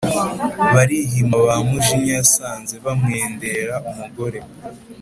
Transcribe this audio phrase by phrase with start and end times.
[0.73, 4.39] barihima ba mujinya yasanze bamwendera umugore